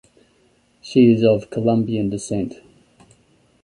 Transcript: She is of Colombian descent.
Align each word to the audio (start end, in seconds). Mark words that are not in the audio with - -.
She 0.81 1.11
is 1.13 1.23
of 1.23 1.51
Colombian 1.51 2.09
descent. 2.09 2.55